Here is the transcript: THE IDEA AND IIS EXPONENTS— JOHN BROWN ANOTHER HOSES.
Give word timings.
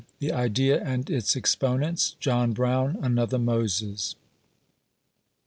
THE 0.17 0.33
IDEA 0.33 0.81
AND 0.83 1.11
IIS 1.11 1.35
EXPONENTS— 1.35 2.15
JOHN 2.19 2.53
BROWN 2.53 2.97
ANOTHER 3.03 3.37
HOSES. 3.37 4.15